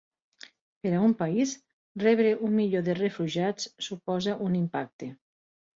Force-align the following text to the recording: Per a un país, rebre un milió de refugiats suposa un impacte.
Per 0.85 0.93
a 0.99 1.01
un 1.07 1.13
país, 1.19 1.53
rebre 2.05 2.33
un 2.49 2.57
milió 2.63 2.83
de 2.91 2.99
refugiats 3.03 3.71
suposa 3.91 4.39
un 4.49 4.63
impacte. 4.67 5.15